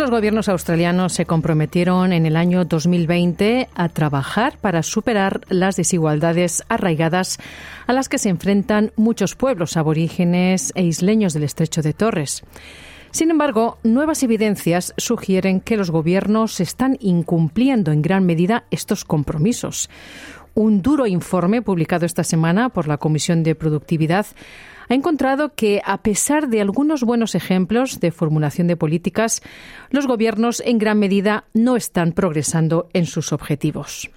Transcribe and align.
Los 0.00 0.10
gobiernos 0.10 0.48
australianos 0.48 1.12
se 1.12 1.26
comprometieron 1.26 2.14
en 2.14 2.24
el 2.24 2.36
año 2.36 2.64
2020 2.64 3.68
a 3.74 3.88
trabajar 3.90 4.56
para 4.56 4.82
superar 4.82 5.42
las 5.50 5.76
desigualdades 5.76 6.64
arraigadas 6.70 7.38
a 7.86 7.92
las 7.92 8.08
que 8.08 8.16
se 8.16 8.30
enfrentan 8.30 8.92
muchos 8.96 9.36
pueblos 9.36 9.76
aborígenes 9.76 10.72
e 10.74 10.84
isleños 10.84 11.34
del 11.34 11.42
estrecho 11.42 11.82
de 11.82 11.92
Torres. 11.92 12.42
Sin 13.10 13.30
embargo, 13.30 13.76
nuevas 13.82 14.22
evidencias 14.22 14.94
sugieren 14.96 15.60
que 15.60 15.76
los 15.76 15.90
gobiernos 15.90 16.60
están 16.60 16.96
incumpliendo 17.00 17.92
en 17.92 18.00
gran 18.00 18.24
medida 18.24 18.64
estos 18.70 19.04
compromisos. 19.04 19.90
Un 20.54 20.80
duro 20.80 21.06
informe 21.06 21.60
publicado 21.60 22.06
esta 22.06 22.24
semana 22.24 22.70
por 22.70 22.88
la 22.88 22.96
Comisión 22.96 23.42
de 23.42 23.54
Productividad 23.54 24.26
ha 24.90 24.94
encontrado 24.94 25.54
que, 25.54 25.80
a 25.84 26.02
pesar 26.02 26.48
de 26.48 26.60
algunos 26.60 27.04
buenos 27.04 27.36
ejemplos 27.36 28.00
de 28.00 28.10
formulación 28.10 28.66
de 28.66 28.76
políticas, 28.76 29.40
los 29.90 30.08
gobiernos 30.08 30.60
en 30.66 30.78
gran 30.78 30.98
medida 30.98 31.44
no 31.54 31.76
están 31.76 32.12
progresando 32.12 32.88
en 32.92 33.06
sus 33.06 33.32
objetivos. 33.32 34.10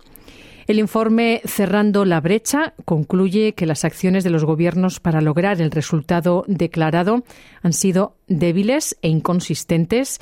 El 0.65 0.79
informe 0.79 1.41
Cerrando 1.45 2.05
la 2.05 2.21
brecha 2.21 2.73
concluye 2.85 3.53
que 3.53 3.65
las 3.65 3.83
acciones 3.85 4.23
de 4.23 4.29
los 4.29 4.45
gobiernos 4.45 4.99
para 4.99 5.21
lograr 5.21 5.61
el 5.61 5.71
resultado 5.71 6.45
declarado 6.47 7.23
han 7.61 7.73
sido 7.73 8.15
débiles 8.27 8.97
e 9.01 9.09
inconsistentes. 9.09 10.19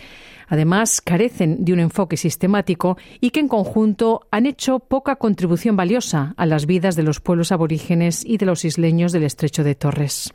Además, 0.47 0.99
carecen 0.99 1.63
de 1.63 1.73
un 1.73 1.79
enfoque 1.79 2.17
sistemático 2.17 2.97
y 3.19 3.29
que 3.29 3.39
en 3.39 3.47
conjunto 3.47 4.27
han 4.31 4.45
hecho 4.47 4.79
poca 4.79 5.15
contribución 5.15 5.75
valiosa 5.75 6.33
a 6.37 6.45
las 6.45 6.65
vidas 6.65 6.95
de 6.95 7.03
los 7.03 7.19
pueblos 7.19 7.51
aborígenes 7.51 8.25
y 8.25 8.37
de 8.37 8.47
los 8.47 8.65
isleños 8.65 9.11
del 9.11 9.23
estrecho 9.23 9.63
de 9.63 9.75
Torres. 9.75 10.33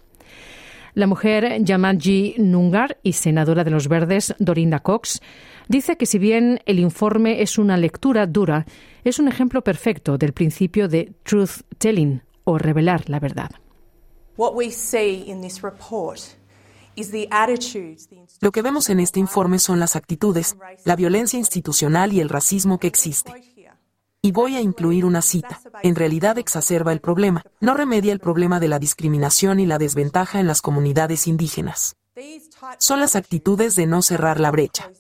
La 0.97 1.07
mujer 1.07 1.63
Yamanji 1.63 2.37
Nungar 2.39 2.99
y 3.03 3.13
senadora 3.13 3.65
de 3.65 3.71
los 3.71 3.87
Verdes, 3.87 4.35
Dorinda 4.39 4.79
Cox, 4.79 5.21
dice 5.69 5.99
que 5.99 6.07
si 6.07 6.19
bien 6.19 6.61
el 6.65 6.79
informe 6.79 7.43
es 7.43 7.59
una 7.59 7.77
lectura 7.77 8.27
dura, 8.27 8.65
es 9.05 9.19
un 9.19 9.29
ejemplo 9.29 9.63
perfecto 9.63 10.17
del 10.17 10.33
principio 10.33 10.89
de 10.89 11.13
truth 11.23 11.65
telling 11.77 12.23
o 12.45 12.57
revelar 12.57 13.11
la 13.11 13.21
verdad. 13.21 13.51
Lo 18.41 18.53
que 18.53 18.63
vemos 18.63 18.89
en 18.89 19.01
este 19.01 19.21
informe 19.21 19.59
son 19.59 19.79
las 19.79 19.97
actitudes, 19.97 20.57
la 20.87 20.97
violencia 20.97 21.39
institucional 21.39 22.15
y 22.15 22.21
el 22.21 22.31
racismo 22.31 22.79
que 22.79 22.87
existe. 22.87 23.35
Y 24.27 24.33
voy 24.33 24.57
a 24.57 24.61
incluir 24.61 25.05
una 25.05 25.23
cita. 25.23 25.61
En 25.85 25.95
realidad 25.95 26.37
exacerba 26.37 26.91
el 26.91 27.01
problema, 27.01 27.45
no 27.61 27.75
remedia 27.75 28.13
el 28.13 28.19
problema 28.19 28.59
de 28.59 28.67
la 28.67 28.81
discriminación 28.81 29.61
y 29.61 29.67
la 29.67 29.79
desventaja 29.79 30.41
en 30.41 30.49
las 30.49 30.63
comunidades 30.63 31.29
indígenas. 31.29 31.95
Son 32.79 32.99
las 32.99 33.15
actitudes 33.15 33.77
de 33.77 33.87
no 33.87 34.03
cerrar 34.03 34.41
la 34.41 34.51
brecha. 34.51 34.91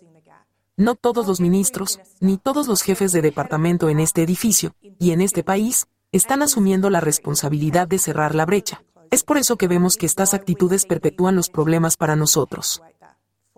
No 0.76 0.94
todos 0.94 1.26
los 1.26 1.40
ministros, 1.40 1.98
ni 2.20 2.38
todos 2.38 2.68
los 2.68 2.82
jefes 2.82 3.10
de 3.10 3.20
departamento 3.20 3.88
en 3.88 3.98
este 3.98 4.22
edificio 4.22 4.76
y 5.00 5.10
en 5.10 5.20
este 5.20 5.42
país 5.42 5.88
están 6.12 6.40
asumiendo 6.40 6.88
la 6.88 7.00
responsabilidad 7.00 7.88
de 7.88 7.98
cerrar 7.98 8.36
la 8.36 8.46
brecha. 8.46 8.84
Es 9.10 9.24
por 9.24 9.38
eso 9.38 9.56
que 9.56 9.66
vemos 9.66 9.96
que 9.96 10.06
estas 10.06 10.34
actitudes 10.34 10.86
perpetúan 10.86 11.34
los 11.34 11.50
problemas 11.50 11.96
para 11.96 12.14
nosotros. 12.14 12.80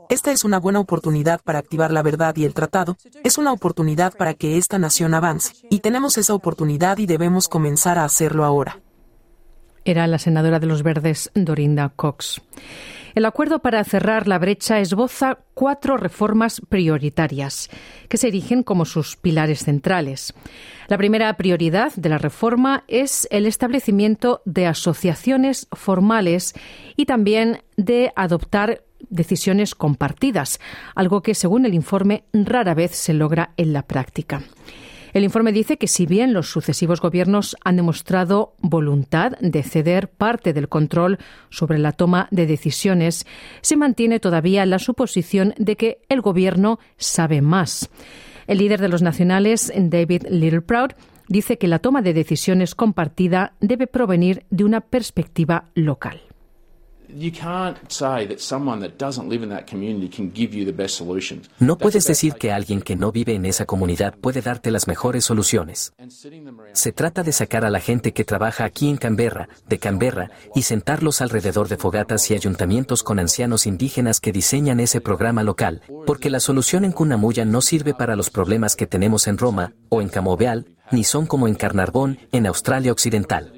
Esta 0.09 0.33
es 0.33 0.45
una 0.45 0.59
buena 0.59 0.81
oportunidad 0.81 1.43
para 1.45 1.59
activar 1.59 1.93
la 1.93 2.03
verdad 2.03 2.35
y 2.37 2.47
el 2.47 2.55
tratado, 2.55 2.97
es 3.25 3.37
una 3.37 3.53
oportunidad 3.53 4.17
para 4.17 4.33
que 4.33 4.57
esta 4.57 4.79
nación 4.79 5.13
avance, 5.13 5.55
y 5.69 5.81
tenemos 5.81 6.17
esa 6.17 6.33
oportunidad 6.33 6.97
y 6.97 7.05
debemos 7.05 7.47
comenzar 7.47 7.99
a 7.99 8.05
hacerlo 8.05 8.47
ahora. 8.47 8.81
Era 9.85 10.07
la 10.07 10.19
senadora 10.19 10.61
de 10.61 10.67
los 10.67 10.83
Verdes, 10.83 11.31
Dorinda 11.35 11.91
Cox. 11.95 12.41
El 13.15 13.25
acuerdo 13.25 13.59
para 13.59 13.83
cerrar 13.85 14.29
la 14.29 14.39
brecha 14.39 14.81
esboza 14.81 15.39
cuatro 15.55 15.97
reformas 15.97 16.63
prioritarias 16.69 17.69
que 18.09 18.17
se 18.17 18.29
erigen 18.29 18.63
como 18.63 18.85
sus 18.85 19.17
pilares 19.17 19.65
centrales. 19.65 20.35
La 20.89 20.99
primera 20.99 21.37
prioridad 21.37 21.93
de 21.97 22.09
la 22.09 22.19
reforma 22.19 22.85
es 22.87 23.27
el 23.31 23.47
establecimiento 23.47 24.41
de 24.45 24.67
asociaciones 24.67 25.69
formales 25.73 26.55
y 26.97 27.07
también 27.07 27.63
de 27.77 28.13
adoptar 28.15 28.85
decisiones 29.11 29.75
compartidas, 29.75 30.61
algo 30.95 31.23
que, 31.23 31.35
según 31.35 31.67
el 31.67 31.75
informe, 31.75 32.25
rara 32.33 32.75
vez 32.75 32.93
se 32.93 33.15
logra 33.15 33.53
en 33.57 33.73
la 33.73 33.83
práctica. 33.83 34.43
El 35.13 35.25
informe 35.25 35.53
dice 35.53 35.79
que 35.79 35.89
si 35.89 36.07
bien 36.07 36.33
los 36.33 36.51
sucesivos 36.51 37.01
gobiernos 37.01 37.57
han 37.65 37.77
demostrado 37.77 38.55
voluntad 38.61 39.33
de 39.41 39.63
ceder 39.63 40.11
parte 40.11 40.53
del 40.53 40.69
control 40.69 41.19
sobre 41.51 41.79
la 41.79 41.93
toma 41.93 42.29
de 42.31 42.47
decisiones, 42.47 43.27
se 43.63 43.77
mantiene 43.77 44.21
todavía 44.21 44.67
la 44.67 44.79
suposición 44.79 45.55
de 45.57 45.77
que 45.77 46.03
el 46.09 46.21
gobierno 46.21 46.79
sabe 46.99 47.41
más. 47.41 47.89
El 48.47 48.59
líder 48.59 48.81
de 48.81 48.89
los 48.89 49.03
nacionales, 49.03 49.73
David 49.75 50.25
Littleproud, 50.29 50.93
dice 51.29 51.59
que 51.59 51.69
la 51.69 51.79
toma 51.79 52.03
de 52.03 52.15
decisiones 52.15 52.75
compartida 52.75 53.55
debe 53.61 53.87
provenir 53.87 54.45
de 54.51 54.65
una 54.65 54.81
perspectiva 54.81 55.65
local. 55.75 56.28
No 61.59 61.79
puedes 61.79 62.07
decir 62.07 62.35
que 62.35 62.53
alguien 62.53 62.83
que 62.83 62.97
no 62.97 63.13
vive 63.13 63.35
en 63.35 63.47
esa 63.47 63.65
comunidad 63.65 64.15
puede 64.15 64.43
darte 64.43 64.71
las 64.71 64.87
mejores 64.87 65.25
soluciones. 65.25 65.93
Se 66.73 66.93
trata 66.93 67.23
de 67.23 67.33
sacar 67.33 67.65
a 67.65 67.71
la 67.71 67.81
gente 67.81 68.13
que 68.13 68.25
trabaja 68.25 68.65
aquí 68.65 68.89
en 68.89 68.99
Canberra, 68.99 69.49
de 69.69 69.79
Canberra, 69.79 70.31
y 70.55 70.63
sentarlos 70.63 71.21
alrededor 71.21 71.69
de 71.69 71.79
fogatas 71.79 72.31
y 72.31 72.35
ayuntamientos 72.35 73.03
con 73.03 73.19
ancianos 73.19 73.67
indígenas 73.67 74.21
que 74.21 74.33
diseñan 74.33 74.81
ese 74.81 75.01
programa 75.01 75.43
local, 75.43 75.83
porque 76.07 76.31
la 76.31 76.41
solución 76.41 76.85
en 76.85 76.93
Cunamuya 76.93 77.45
no 77.45 77.63
sirve 77.63 77.95
para 77.95 78.17
los 78.17 78.31
problemas 78.31 78.77
que 78.77 78.87
tenemos 78.87 79.27
en 79.27 79.39
Roma 79.39 79.73
o 79.89 80.03
en 80.03 80.09
Camoveal, 80.09 80.67
ni 80.91 81.05
son 81.05 81.27
como 81.27 81.49
en 81.49 81.55
Carnarvon, 81.55 82.19
en 82.33 82.47
Australia 82.47 82.93
Occidental. 82.93 83.58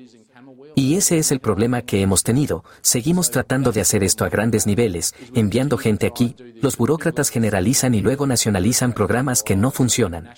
Y 0.74 0.96
ese 0.96 1.18
es 1.18 1.32
el 1.32 1.40
problema 1.40 1.82
que 1.82 2.02
hemos 2.02 2.22
tenido. 2.22 2.64
Seguimos 2.80 3.30
tratando 3.30 3.72
de 3.72 3.80
hacer 3.80 4.04
esto 4.04 4.24
a 4.24 4.28
grandes 4.28 4.66
niveles, 4.66 5.14
enviando 5.34 5.78
gente 5.78 6.06
aquí, 6.06 6.36
los 6.60 6.76
burócratas 6.76 7.30
generalizan 7.30 7.94
y 7.94 8.00
luego 8.00 8.26
nacionalizan 8.26 8.92
programas 8.92 9.42
que 9.42 9.56
no 9.56 9.70
funcionan. 9.70 10.30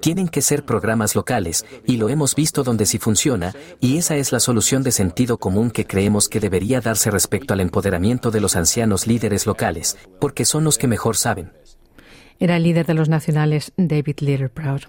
Tienen 0.00 0.28
que 0.28 0.42
ser 0.42 0.64
programas 0.64 1.14
locales, 1.16 1.64
y 1.84 1.96
lo 1.96 2.08
hemos 2.08 2.34
visto 2.34 2.62
donde 2.62 2.86
sí 2.86 2.98
funciona, 2.98 3.54
y 3.80 3.96
esa 3.96 4.16
es 4.16 4.32
la 4.32 4.40
solución 4.40 4.82
de 4.82 4.92
sentido 4.92 5.38
común 5.38 5.70
que 5.70 5.86
creemos 5.86 6.28
que 6.28 6.40
debería 6.40 6.80
darse 6.80 7.10
respecto 7.10 7.54
al 7.54 7.60
empoderamiento 7.60 8.30
de 8.30 8.40
los 8.40 8.54
ancianos 8.54 9.06
líderes 9.06 9.46
locales, 9.46 9.96
porque 10.20 10.44
son 10.44 10.64
los 10.64 10.78
que 10.78 10.86
mejor 10.86 11.16
saben. 11.16 11.52
Era 12.38 12.56
el 12.56 12.62
líder 12.62 12.86
de 12.86 12.94
los 12.94 13.08
nacionales, 13.08 13.72
David 13.76 14.20
Littleproud. 14.20 14.82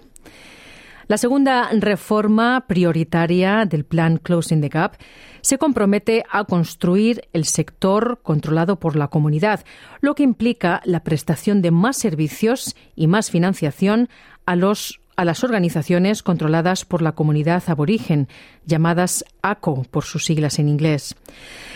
La 1.10 1.18
segunda 1.18 1.68
reforma 1.72 2.66
prioritaria 2.68 3.64
del 3.64 3.84
plan 3.84 4.18
Closing 4.18 4.60
the 4.60 4.68
Gap 4.68 4.94
se 5.40 5.58
compromete 5.58 6.22
a 6.30 6.44
construir 6.44 7.22
el 7.32 7.46
sector 7.46 8.20
controlado 8.22 8.78
por 8.78 8.94
la 8.94 9.08
comunidad, 9.08 9.64
lo 10.00 10.14
que 10.14 10.22
implica 10.22 10.80
la 10.84 11.02
prestación 11.02 11.62
de 11.62 11.72
más 11.72 11.96
servicios 11.96 12.76
y 12.94 13.08
más 13.08 13.28
financiación 13.28 14.08
a 14.46 14.54
los 14.54 14.99
a 15.20 15.24
las 15.26 15.44
organizaciones 15.44 16.22
controladas 16.22 16.86
por 16.86 17.02
la 17.02 17.12
comunidad 17.12 17.62
aborigen, 17.66 18.26
llamadas 18.64 19.22
ACO 19.42 19.82
por 19.90 20.04
sus 20.04 20.24
siglas 20.24 20.58
en 20.58 20.66
inglés. 20.66 21.14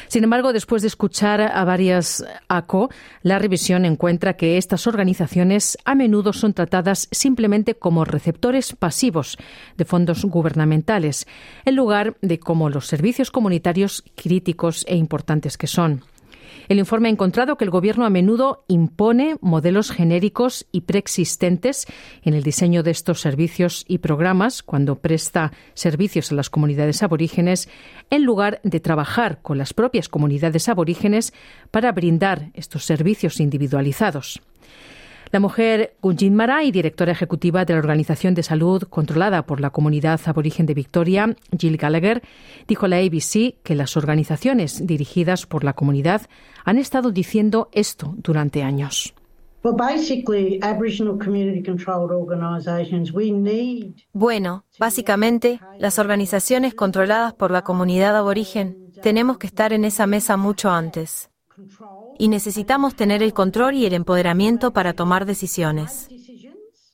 Sin 0.09 0.25
embargo, 0.25 0.55
después 0.55 0.81
de 0.81 0.89
escuchar 0.89 1.43
a 1.43 1.63
varias 1.65 2.25
ACO, 2.49 2.89
la 3.21 3.39
revisión 3.39 3.85
encuentra 3.85 4.39
que 4.39 4.57
estas 4.57 4.87
organizaciones 4.87 5.77
a 5.85 5.95
menudo 5.95 6.33
son 6.33 6.55
tratadas 6.55 7.07
simplemente 7.11 7.75
como 7.75 8.07
receptores 8.07 8.75
pasivos 8.75 9.37
de 9.77 9.85
fondos 9.85 10.25
gubernamentales, 10.25 11.27
en 11.67 11.77
lugar 11.77 12.17
de 12.23 12.39
como 12.39 12.71
los 12.71 12.87
servicios 12.87 13.31
comunitarios 13.31 14.05
críticos 14.15 14.87
e 14.89 14.97
importantes 14.97 15.59
que 15.59 15.67
son. 15.67 16.03
El 16.69 16.79
informe 16.79 17.09
ha 17.09 17.13
encontrado 17.13 17.57
que 17.57 17.65
el 17.65 17.71
Gobierno 17.71 18.05
a 18.07 18.11
menudo 18.11 18.65
impone 18.69 19.37
modelos 19.41 19.91
genéricos 19.91 20.67
y 20.73 20.83
preexistentes 20.83 21.87
en 22.23 22.35
el 22.35 22.43
diseño 22.43 22.83
de 22.83 22.91
estos 22.91 23.21
servicios 23.21 23.85
y 23.89 23.99
programas 23.99 24.63
cuando 24.63 24.99
presta 24.99 25.53
servicios 25.75 26.33
a 26.33 26.35
las 26.35 26.51
comunidades 26.51 27.03
aborígenes, 27.03 27.69
en 28.11 28.25
lugar 28.25 28.61
de 28.65 28.81
trabajar 28.81 29.41
con 29.43 29.59
las 29.59 29.75
propias 29.75 30.09
comunidades 30.09 30.69
aborígenes 30.69 31.33
para 31.71 31.93
brindar 31.93 32.51
estos 32.55 32.85
servicios 32.85 33.41
individualizados. 33.41 34.41
La 35.35 35.41
mujer 35.41 35.97
Gunjin 36.01 36.33
Mara 36.33 36.63
y 36.63 36.71
directora 36.71 37.11
ejecutiva 37.11 37.65
de 37.65 37.73
la 37.73 37.81
Organización 37.81 38.35
de 38.35 38.45
Salud 38.45 38.85
controlada 38.85 39.45
por 39.45 39.61
la 39.61 39.71
comunidad 39.71 40.21
aborigen 40.27 40.65
de 40.65 40.75
Victoria, 40.75 41.35
Jill 41.59 41.77
Gallagher, 41.77 42.23
dijo 42.69 42.87
a 42.87 42.89
la 42.89 42.99
ABC 42.99 43.57
que 43.65 43.75
las 43.75 43.97
organizaciones 43.97 44.87
dirigidas 44.87 45.47
por 45.47 45.65
la 45.65 45.73
comunidad 45.73 46.23
han 46.65 46.79
estado 46.79 47.11
diciendo 47.11 47.69
esto 47.73 48.15
durante 48.17 48.63
años. 48.63 49.13
Bueno, 54.13 54.65
básicamente, 54.79 55.59
las 55.81 55.99
organizaciones 55.99 56.75
controladas 56.75 57.33
por 57.33 57.51
la 57.51 57.63
comunidad 57.63 58.17
aborigen 58.17 58.93
tenemos 59.03 59.39
que 59.39 59.49
estar 59.49 59.73
en 59.73 59.85
esa 59.85 60.07
mesa 60.07 60.37
mucho 60.37 60.71
antes 60.71 61.29
y 62.19 62.29
necesitamos 62.29 62.95
tener 62.95 63.23
el 63.23 63.33
control 63.33 63.75
y 63.75 63.87
el 63.87 63.95
empoderamiento 63.95 64.73
para 64.73 64.95
tomar 64.95 65.27
decisiones. 65.27 66.09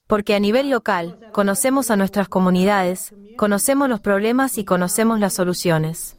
Porque 0.07 0.35
a 0.35 0.41
nivel 0.41 0.71
local 0.71 1.19
conocemos 1.33 1.91
a 1.91 1.97
nuestras 1.97 2.29
comunidades, 2.29 3.15
conocemos 3.37 3.89
los 3.89 4.01
problemas 4.01 4.59
y 4.59 4.65
conocemos 4.65 5.21
las 5.21 5.35
soluciones. 5.35 6.17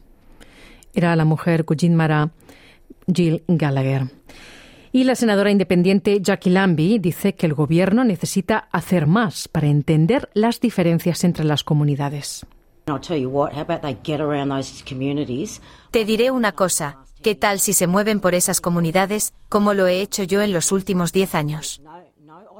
Era 0.94 1.14
la 1.16 1.24
mujer 1.24 1.64
Kujin 1.64 1.94
Mara, 1.94 2.30
Jill 3.12 3.42
Gallagher. 3.48 4.10
Y 4.94 5.04
la 5.04 5.14
senadora 5.14 5.50
independiente 5.50 6.20
Jackie 6.20 6.50
Lambie 6.50 6.98
dice 6.98 7.34
que 7.34 7.46
el 7.46 7.54
gobierno 7.54 8.04
necesita 8.04 8.68
hacer 8.72 9.06
más 9.06 9.48
para 9.48 9.68
entender 9.68 10.28
las 10.34 10.60
diferencias 10.60 11.24
entre 11.24 11.44
las 11.44 11.64
comunidades. 11.64 12.44
Te 15.90 16.04
diré 16.04 16.30
una 16.30 16.52
cosa. 16.52 16.98
¿Qué 17.22 17.36
tal 17.36 17.60
si 17.60 17.72
se 17.72 17.86
mueven 17.86 18.18
por 18.18 18.34
esas 18.34 18.60
comunidades 18.60 19.32
como 19.48 19.74
lo 19.74 19.86
he 19.86 20.00
hecho 20.00 20.24
yo 20.24 20.42
en 20.42 20.52
los 20.52 20.72
últimos 20.72 21.12
diez 21.12 21.36
años? 21.36 21.80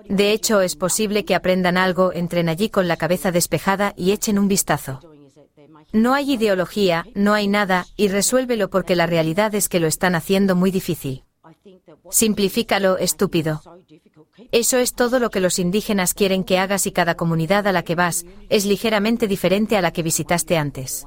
De 0.09 0.31
hecho, 0.31 0.61
es 0.61 0.77
posible 0.77 1.25
que 1.25 1.35
aprendan 1.35 1.77
algo, 1.77 2.13
entren 2.13 2.49
allí 2.49 2.69
con 2.69 2.87
la 2.87 2.97
cabeza 2.97 3.33
despejada 3.33 3.93
y 3.97 4.13
echen 4.13 4.39
un 4.39 4.47
vistazo. 4.47 5.01
No 5.93 6.15
hay 6.15 6.35
ideología, 6.35 7.05
no 7.15 7.35
hay 7.35 7.49
nada, 7.49 7.87
y 7.97 8.07
resuélvelo 8.07 8.71
porque 8.71 8.95
la 8.95 9.07
realidad 9.07 9.55
es 9.55 9.69
que 9.69 9.81
lo 9.81 9.89
están 9.89 10.15
haciendo 10.15 10.55
muy 10.55 10.71
difícil. 10.71 11.25
Simplifícalo, 12.11 12.99
estúpido. 12.99 13.63
Eso 14.53 14.79
es 14.79 14.95
todo 14.95 15.19
lo 15.19 15.31
que 15.31 15.41
los 15.41 15.59
indígenas 15.59 16.15
quieren 16.15 16.45
que 16.45 16.59
hagas 16.59 16.87
y 16.87 16.93
cada 16.93 17.17
comunidad 17.17 17.67
a 17.67 17.73
la 17.73 17.83
que 17.83 17.97
vas 17.97 18.25
es 18.49 18.65
ligeramente 18.65 19.27
diferente 19.27 19.77
a 19.77 19.83
la 19.83 19.93
que 19.93 20.03
visitaste 20.03 20.57
antes. 20.57 21.07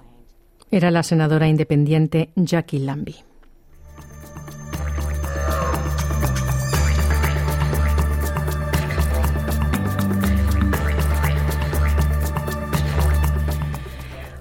Era 0.72 0.92
la 0.92 1.04
senadora 1.04 1.48
independiente 1.48 2.32
Jackie 2.36 2.80
Lambie. 2.80 3.24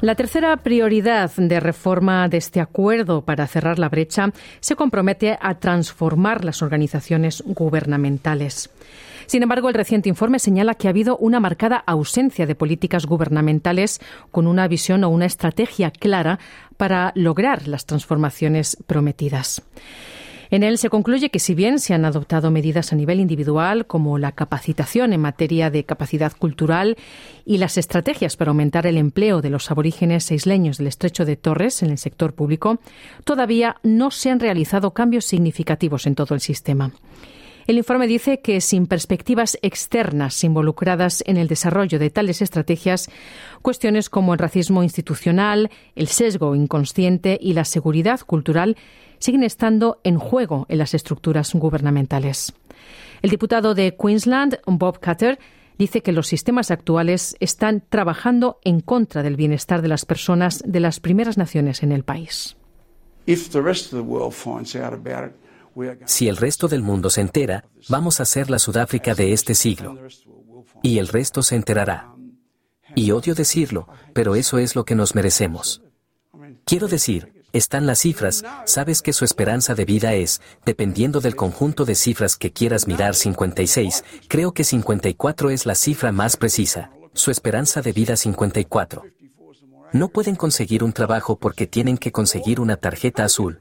La 0.05 0.17
tercera 0.17 0.55
prioridad 0.59 1.33
de 1.35 1.61
reforma 1.61 2.29
de 2.29 2.37
este 2.37 2.61
acuerdo 2.61 3.23
para 3.23 3.47
cerrar 3.47 3.79
la 3.79 3.89
brecha 3.89 4.35
se 4.61 4.77
compromete 4.77 5.39
a 5.41 5.55
transformar 5.55 6.45
las 6.45 6.61
organizaciones 6.61 7.43
gubernamentales. 7.47 8.69
Sin 9.25 9.43
embargo, 9.43 9.71
el 9.71 9.75
reciente 9.75 10.11
informe 10.11 10.39
señala 10.39 10.75
que 10.75 10.89
ha 10.89 10.91
habido 10.91 11.17
una 11.17 11.41
marcada 11.41 11.83
ausencia 11.87 12.45
de 12.45 12.55
políticas 12.55 13.07
gubernamentales 13.07 13.99
con 14.31 14.47
una 14.47 14.69
visión 14.69 15.05
o 15.05 15.09
una 15.09 15.25
estrategia 15.25 15.91
clara 15.91 16.39
para 16.77 17.13
lograr 17.15 17.67
las 17.67 17.87
transformaciones 17.87 18.77
prometidas. 18.87 19.63
En 20.55 20.63
él 20.63 20.79
se 20.79 20.89
concluye 20.89 21.31
que 21.31 21.41
si 21.41 21.53
bien 21.53 21.81
se 21.81 21.95
han 21.95 22.05
adoptado 22.05 22.53
medidas 22.53 22.93
a 22.93 22.95
nivel 22.95 23.19
individual 23.19 23.89
como 23.89 24.19
la 24.19 24.31
capacitación 24.31 25.13
en 25.13 25.21
materia 25.21 25.69
de 25.69 25.83
capacidad 25.83 26.31
cultural 26.31 26.97
y 27.45 27.59
las 27.59 27.77
estrategias 27.77 28.37
para 28.37 28.53
aumentar 28.53 28.87
el 28.87 28.97
empleo 28.97 29.43
de 29.43 29.51
los 29.51 29.69
aborígenes 29.73 30.31
isleños 30.31 30.79
del 30.79 30.87
estrecho 30.87 31.25
de 31.25 31.35
Torres 31.35 31.83
en 31.83 31.91
el 31.91 31.99
sector 31.99 32.35
público, 32.35 32.79
todavía 33.25 33.79
no 33.83 34.13
se 34.13 34.31
han 34.31 34.39
realizado 34.39 34.93
cambios 34.93 35.25
significativos 35.25 36.07
en 36.07 36.15
todo 36.15 36.37
el 36.37 36.41
sistema. 36.41 36.93
El 37.67 37.79
informe 37.79 38.07
dice 38.07 38.41
que 38.41 38.61
sin 38.61 38.87
perspectivas 38.87 39.59
externas 39.63 40.45
involucradas 40.45 41.23
en 41.27 41.37
el 41.37 41.49
desarrollo 41.49 41.99
de 41.99 42.11
tales 42.11 42.43
estrategias, 42.43 43.11
cuestiones 43.63 44.11
como 44.11 44.35
el 44.35 44.39
racismo 44.39 44.83
institucional, 44.83 45.71
el 45.95 46.09
sesgo 46.09 46.55
inconsciente 46.55 47.39
y 47.41 47.55
la 47.55 47.65
seguridad 47.65 48.21
cultural 48.21 48.77
siguen 49.19 49.43
estando 49.43 50.01
en 50.05 50.19
juego 50.19 50.67
en 50.69 50.79
las 50.79 50.93
estructuras 50.93 51.55
gubernamentales. 51.55 52.53
El 53.23 53.31
diputado 53.31 53.75
de 53.75 53.97
Queensland, 53.97 54.59
Bob 54.67 55.01
Cutter, 55.01 55.39
dice 55.79 56.03
que 56.03 56.13
los 56.13 56.27
sistemas 56.27 56.71
actuales 56.71 57.37
están 57.41 57.83
trabajando 57.89 58.59
en 58.65 58.81
contra 58.81 59.23
del 59.23 59.37
bienestar 59.37 59.81
de 59.81 59.89
las 59.89 60.05
personas 60.05 60.63
de 60.67 60.81
las 60.81 61.01
primeras 61.01 61.39
naciones 61.39 61.83
en 61.83 61.93
el 61.93 62.05
país. 62.05 62.57
Si 66.07 66.29
el 66.29 66.37
resto 66.37 66.69
del 66.69 66.83
mundo 66.83 67.11
se 67.11 67.21
entera, 67.21 67.65
vamos 67.89 68.21
a 68.21 68.25
ser 68.25 68.51
la 68.51 68.59
Sudáfrica 68.59 69.15
de 69.15 69.33
este 69.33 69.55
siglo. 69.55 69.99
Y 70.83 70.99
el 70.99 71.09
resto 71.09 71.43
se 71.43 71.57
enterará. 71.57 72.15
Y 72.95 73.11
odio 73.11 73.35
decirlo, 73.35 73.89
pero 74.13 74.37
eso 74.37 74.59
es 74.59 74.77
lo 74.77 74.85
que 74.85 74.95
nos 74.95 75.15
merecemos. 75.15 75.83
Quiero 76.65 76.89
decir, 76.89 77.45
están 77.53 77.87
las 77.87 78.01
cifras, 78.01 78.45
sabes 78.65 79.01
que 79.01 79.13
su 79.13 79.25
esperanza 79.25 79.75
de 79.75 79.85
vida 79.85 80.15
es, 80.15 80.41
dependiendo 80.65 81.21
del 81.21 81.37
conjunto 81.37 81.85
de 81.85 81.95
cifras 81.95 82.37
que 82.37 82.53
quieras 82.53 82.87
mirar 82.89 83.15
56, 83.15 84.05
creo 84.29 84.53
que 84.53 84.65
54 84.65 85.51
es 85.51 85.65
la 85.65 85.75
cifra 85.75 86.13
más 86.13 86.37
precisa. 86.37 86.91
Su 87.13 87.31
esperanza 87.31 87.81
de 87.81 87.93
vida 87.93 88.17
54. 88.17 89.05
No 89.93 90.09
pueden 90.09 90.35
conseguir 90.35 90.83
un 90.83 90.93
trabajo 90.93 91.39
porque 91.39 91.69
tienen 91.69 91.97
que 91.97 92.11
conseguir 92.11 92.59
una 92.59 92.77
tarjeta 92.77 93.25
azul. 93.25 93.61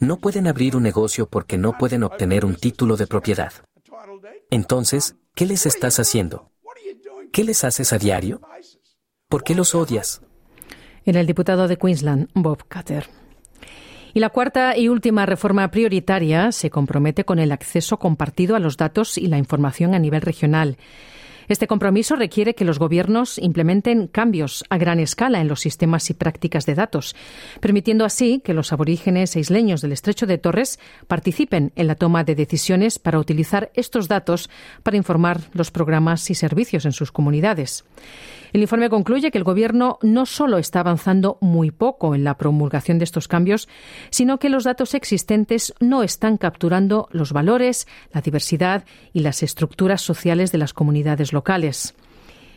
No 0.00 0.16
pueden 0.16 0.46
abrir 0.46 0.76
un 0.76 0.82
negocio 0.82 1.28
porque 1.28 1.58
no 1.58 1.76
pueden 1.76 2.04
obtener 2.04 2.46
un 2.46 2.54
título 2.56 2.96
de 2.96 3.06
propiedad. 3.06 3.52
Entonces, 4.50 5.16
¿qué 5.34 5.44
les 5.44 5.66
estás 5.66 6.00
haciendo? 6.00 6.50
¿Qué 7.32 7.44
les 7.44 7.64
haces 7.64 7.92
a 7.92 7.98
diario? 7.98 8.40
¿Por 9.28 9.44
qué 9.44 9.54
los 9.54 9.74
odias? 9.74 10.22
Era 11.04 11.20
el 11.20 11.26
diputado 11.26 11.68
de 11.68 11.76
Queensland, 11.76 12.28
Bob 12.34 12.64
Cutter. 12.64 13.08
Y 14.14 14.20
la 14.20 14.30
cuarta 14.30 14.76
y 14.76 14.88
última 14.88 15.26
reforma 15.26 15.70
prioritaria 15.70 16.50
se 16.50 16.70
compromete 16.70 17.24
con 17.24 17.38
el 17.38 17.52
acceso 17.52 17.98
compartido 17.98 18.56
a 18.56 18.58
los 18.58 18.78
datos 18.78 19.18
y 19.18 19.26
la 19.26 19.36
información 19.36 19.94
a 19.94 19.98
nivel 19.98 20.22
regional. 20.22 20.78
Este 21.50 21.66
compromiso 21.66 22.14
requiere 22.14 22.54
que 22.54 22.64
los 22.64 22.78
gobiernos 22.78 23.36
implementen 23.36 24.06
cambios 24.06 24.62
a 24.70 24.78
gran 24.78 25.00
escala 25.00 25.40
en 25.40 25.48
los 25.48 25.58
sistemas 25.58 26.08
y 26.08 26.14
prácticas 26.14 26.64
de 26.64 26.76
datos, 26.76 27.16
permitiendo 27.58 28.04
así 28.04 28.40
que 28.44 28.54
los 28.54 28.72
aborígenes 28.72 29.34
e 29.34 29.40
isleños 29.40 29.80
del 29.80 29.90
estrecho 29.90 30.26
de 30.26 30.38
Torres 30.38 30.78
participen 31.08 31.72
en 31.74 31.88
la 31.88 31.96
toma 31.96 32.22
de 32.22 32.36
decisiones 32.36 33.00
para 33.00 33.18
utilizar 33.18 33.72
estos 33.74 34.06
datos 34.06 34.48
para 34.84 34.96
informar 34.96 35.40
los 35.52 35.72
programas 35.72 36.30
y 36.30 36.36
servicios 36.36 36.84
en 36.86 36.92
sus 36.92 37.10
comunidades. 37.10 37.84
El 38.52 38.62
informe 38.62 38.90
concluye 38.90 39.30
que 39.30 39.38
el 39.38 39.44
Gobierno 39.44 39.98
no 40.02 40.26
solo 40.26 40.58
está 40.58 40.80
avanzando 40.80 41.38
muy 41.40 41.70
poco 41.70 42.14
en 42.14 42.24
la 42.24 42.36
promulgación 42.36 42.98
de 42.98 43.04
estos 43.04 43.28
cambios, 43.28 43.68
sino 44.10 44.38
que 44.38 44.48
los 44.48 44.64
datos 44.64 44.94
existentes 44.94 45.74
no 45.80 46.02
están 46.02 46.36
capturando 46.36 47.08
los 47.12 47.32
valores, 47.32 47.86
la 48.12 48.20
diversidad 48.20 48.84
y 49.12 49.20
las 49.20 49.42
estructuras 49.42 50.02
sociales 50.02 50.52
de 50.52 50.58
las 50.58 50.72
comunidades 50.72 51.32
locales. 51.32 51.94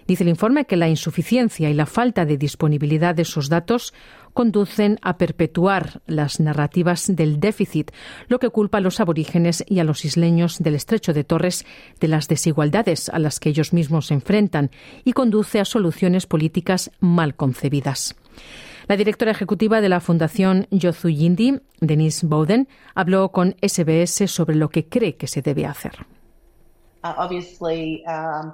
Dice 0.07 0.24
el 0.24 0.29
informe 0.29 0.65
que 0.65 0.77
la 0.77 0.89
insuficiencia 0.89 1.69
y 1.69 1.74
la 1.74 1.86
falta 1.86 2.25
de 2.25 2.38
disponibilidad 2.38 3.15
de 3.15 3.22
esos 3.22 3.50
datos 3.50 3.93
conducen 4.33 5.00
a 5.01 5.17
perpetuar 5.17 6.01
las 6.07 6.39
narrativas 6.39 7.15
del 7.15 7.39
déficit, 7.39 7.91
lo 8.27 8.39
que 8.39 8.50
culpa 8.50 8.79
a 8.79 8.81
los 8.81 9.00
aborígenes 9.00 9.63
y 9.67 9.79
a 9.79 9.83
los 9.83 10.05
isleños 10.05 10.60
del 10.60 10.75
estrecho 10.75 11.13
de 11.13 11.24
Torres 11.24 11.65
de 12.00 12.07
las 12.07 12.27
desigualdades 12.27 13.10
a 13.10 13.19
las 13.19 13.39
que 13.39 13.50
ellos 13.50 13.74
mismos 13.74 14.07
se 14.07 14.15
enfrentan 14.15 14.72
y 15.03 15.13
conduce 15.13 15.60
a 15.60 15.65
soluciones 15.65 16.25
políticas 16.25 16.91
mal 17.00 17.36
concebidas. 17.36 18.15
La 18.88 18.98
directora 18.98 19.31
ejecutiva 19.31 19.79
de 19.79 19.89
la 19.89 20.01
Fundación 20.01 20.67
Yozu 20.69 21.10
Yindi, 21.10 21.62
Denise 21.79 22.25
Bowden, 22.27 22.67
habló 22.95 23.31
con 23.31 23.55
SBS 23.62 24.29
sobre 24.29 24.55
lo 24.55 24.69
que 24.69 24.88
cree 24.88 25.15
que 25.15 25.27
se 25.27 25.41
debe 25.41 25.65
hacer. 25.65 26.05
Um, 27.03 28.53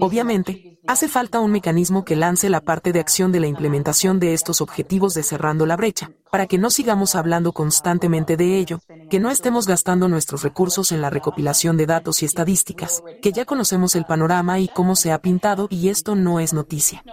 Obviamente, 0.00 0.80
hace 0.88 1.06
falta 1.06 1.38
un 1.38 1.52
mecanismo 1.52 2.04
que 2.04 2.16
lance 2.16 2.48
la 2.50 2.60
parte 2.60 2.92
de 2.92 2.98
acción 2.98 3.30
de 3.30 3.38
la 3.38 3.46
implementación 3.46 4.18
de 4.18 4.34
estos 4.34 4.60
objetivos 4.60 5.14
de 5.14 5.22
cerrando 5.22 5.64
la 5.64 5.76
brecha, 5.76 6.10
para 6.32 6.48
que 6.48 6.58
no 6.58 6.70
sigamos 6.70 7.14
hablando 7.14 7.52
constantemente 7.52 8.36
de 8.36 8.58
ello, 8.58 8.80
que 9.08 9.20
no 9.20 9.30
estemos 9.30 9.68
gastando 9.68 10.08
nuestros 10.08 10.42
recursos 10.42 10.90
en 10.90 11.00
la 11.00 11.10
recopilación 11.10 11.76
de 11.76 11.86
datos 11.86 12.22
y 12.22 12.26
estadísticas, 12.26 13.00
que 13.22 13.30
ya 13.30 13.44
conocemos 13.44 13.94
el 13.94 14.06
panorama 14.06 14.58
y 14.58 14.66
cómo 14.66 14.96
se 14.96 15.12
ha 15.12 15.18
pintado 15.20 15.68
y 15.70 15.88
esto 15.88 16.16
no 16.16 16.40
es 16.40 16.52
noticia. 16.52 17.04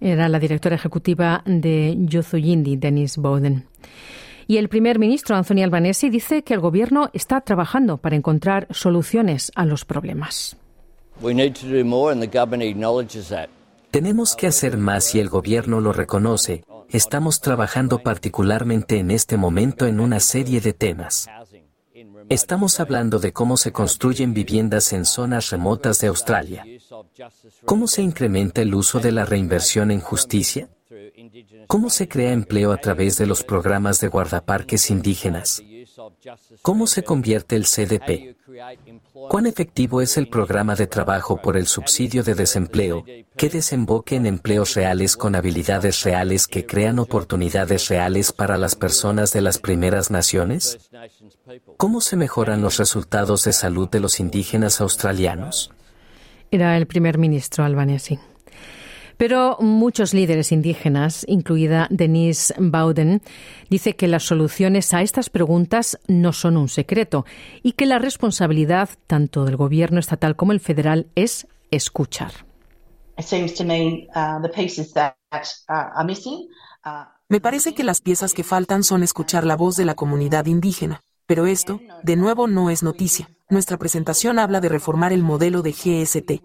Era 0.00 0.28
la 0.28 0.38
directora 0.38 0.76
ejecutiva 0.76 1.42
de 1.44 1.96
Yothuyindi, 1.98 2.76
Denise 2.76 3.20
Bowden. 3.20 3.66
Y 4.50 4.56
el 4.56 4.70
primer 4.70 4.98
ministro 4.98 5.36
Anthony 5.36 5.62
Albanese 5.62 6.08
dice 6.08 6.42
que 6.42 6.54
el 6.54 6.60
gobierno 6.60 7.10
está 7.12 7.42
trabajando 7.42 7.98
para 7.98 8.16
encontrar 8.16 8.66
soluciones 8.70 9.52
a 9.54 9.66
los 9.66 9.84
problemas. 9.84 10.56
Tenemos 13.90 14.36
que 14.36 14.46
hacer 14.46 14.78
más 14.78 15.14
y 15.14 15.20
el 15.20 15.28
gobierno 15.28 15.82
lo 15.82 15.92
reconoce. 15.92 16.64
Estamos 16.88 17.42
trabajando 17.42 17.98
particularmente 17.98 18.98
en 18.98 19.10
este 19.10 19.36
momento 19.36 19.84
en 19.84 20.00
una 20.00 20.18
serie 20.18 20.62
de 20.62 20.72
temas. 20.72 21.28
Estamos 22.30 22.80
hablando 22.80 23.18
de 23.18 23.34
cómo 23.34 23.58
se 23.58 23.72
construyen 23.72 24.32
viviendas 24.32 24.94
en 24.94 25.04
zonas 25.04 25.50
remotas 25.50 26.00
de 26.00 26.06
Australia. 26.06 26.64
¿Cómo 27.66 27.86
se 27.86 28.00
incrementa 28.00 28.62
el 28.62 28.74
uso 28.74 28.98
de 28.98 29.12
la 29.12 29.26
reinversión 29.26 29.90
en 29.90 30.00
justicia? 30.00 30.70
¿Cómo 31.68 31.90
se 31.90 32.08
crea 32.08 32.32
empleo 32.32 32.72
a 32.72 32.78
través 32.78 33.18
de 33.18 33.26
los 33.26 33.44
programas 33.44 34.00
de 34.00 34.08
guardaparques 34.08 34.90
indígenas? 34.90 35.62
¿Cómo 36.62 36.86
se 36.86 37.04
convierte 37.04 37.56
el 37.56 37.66
CDP? 37.66 38.36
¿Cuán 39.28 39.46
efectivo 39.46 40.00
es 40.00 40.16
el 40.16 40.28
programa 40.28 40.74
de 40.76 40.86
trabajo 40.86 41.42
por 41.42 41.58
el 41.58 41.66
subsidio 41.66 42.22
de 42.22 42.34
desempleo 42.34 43.04
que 43.36 43.50
desemboque 43.50 44.16
en 44.16 44.24
empleos 44.24 44.74
reales 44.76 45.18
con 45.18 45.34
habilidades 45.34 46.04
reales 46.04 46.46
que 46.46 46.64
crean 46.64 46.98
oportunidades 46.98 47.88
reales 47.88 48.32
para 48.32 48.56
las 48.56 48.74
personas 48.74 49.34
de 49.34 49.42
las 49.42 49.58
primeras 49.58 50.10
naciones? 50.10 50.90
¿Cómo 51.76 52.00
se 52.00 52.16
mejoran 52.16 52.62
los 52.62 52.78
resultados 52.78 53.44
de 53.44 53.52
salud 53.52 53.90
de 53.90 54.00
los 54.00 54.20
indígenas 54.20 54.80
australianos? 54.80 55.70
Era 56.50 56.78
el 56.78 56.86
primer 56.86 57.18
ministro 57.18 57.62
albanese. 57.62 58.18
Pero 59.18 59.58
muchos 59.60 60.14
líderes 60.14 60.52
indígenas, 60.52 61.24
incluida 61.28 61.88
Denise 61.90 62.54
Bowden, 62.56 63.20
dice 63.68 63.96
que 63.96 64.06
las 64.06 64.22
soluciones 64.22 64.94
a 64.94 65.02
estas 65.02 65.28
preguntas 65.28 65.98
no 66.06 66.32
son 66.32 66.56
un 66.56 66.68
secreto 66.68 67.26
y 67.62 67.72
que 67.72 67.84
la 67.84 67.98
responsabilidad 67.98 68.88
tanto 69.08 69.44
del 69.44 69.56
gobierno 69.56 69.98
estatal 69.98 70.36
como 70.36 70.52
el 70.52 70.60
federal 70.60 71.08
es 71.16 71.48
escuchar. 71.72 72.32
Me 77.28 77.40
parece 77.40 77.74
que 77.74 77.84
las 77.84 78.00
piezas 78.00 78.32
que 78.32 78.44
faltan 78.44 78.84
son 78.84 79.02
escuchar 79.02 79.44
la 79.44 79.56
voz 79.56 79.76
de 79.76 79.84
la 79.84 79.96
comunidad 79.96 80.46
indígena. 80.46 81.02
Pero 81.26 81.46
esto, 81.46 81.80
de 82.04 82.16
nuevo, 82.16 82.46
no 82.46 82.70
es 82.70 82.82
noticia. 82.82 83.28
Nuestra 83.50 83.76
presentación 83.76 84.38
habla 84.38 84.60
de 84.60 84.68
reformar 84.68 85.12
el 85.12 85.22
modelo 85.22 85.60
de 85.62 85.72
GST. 85.72 86.42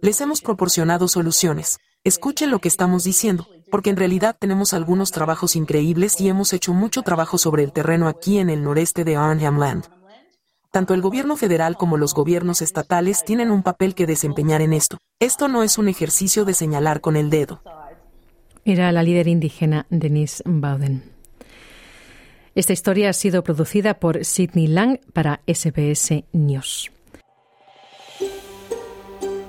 Les 0.00 0.20
hemos 0.20 0.40
proporcionado 0.40 1.08
soluciones. 1.08 1.78
Escuchen 2.04 2.50
lo 2.50 2.58
que 2.58 2.68
estamos 2.68 3.04
diciendo, 3.04 3.46
porque 3.70 3.90
en 3.90 3.96
realidad 3.96 4.36
tenemos 4.38 4.72
algunos 4.74 5.12
trabajos 5.12 5.54
increíbles 5.56 6.20
y 6.20 6.28
hemos 6.28 6.52
hecho 6.52 6.72
mucho 6.72 7.02
trabajo 7.02 7.38
sobre 7.38 7.62
el 7.62 7.72
terreno 7.72 8.08
aquí 8.08 8.38
en 8.38 8.50
el 8.50 8.62
noreste 8.62 9.04
de 9.04 9.16
Arnhem 9.16 9.58
Land. 9.58 9.84
Tanto 10.72 10.94
el 10.94 11.02
gobierno 11.02 11.36
federal 11.36 11.76
como 11.76 11.98
los 11.98 12.14
gobiernos 12.14 12.62
estatales 12.62 13.24
tienen 13.24 13.50
un 13.50 13.62
papel 13.62 13.94
que 13.94 14.06
desempeñar 14.06 14.62
en 14.62 14.72
esto. 14.72 14.98
Esto 15.20 15.46
no 15.46 15.62
es 15.62 15.78
un 15.78 15.88
ejercicio 15.88 16.44
de 16.44 16.54
señalar 16.54 17.00
con 17.00 17.14
el 17.14 17.28
dedo. 17.30 17.62
Era 18.64 18.90
la 18.90 19.02
líder 19.02 19.28
indígena 19.28 19.86
Denise 19.90 20.42
Bowden. 20.46 21.04
Esta 22.54 22.72
historia 22.72 23.10
ha 23.10 23.12
sido 23.12 23.44
producida 23.44 24.00
por 24.00 24.24
Sidney 24.24 24.66
Lang 24.66 24.98
para 25.12 25.40
SBS 25.46 26.24
News. 26.32 26.90